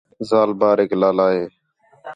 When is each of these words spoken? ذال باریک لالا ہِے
ذال 0.29 0.49
باریک 0.59 0.91
لالا 1.01 1.27
ہِے 1.35 1.45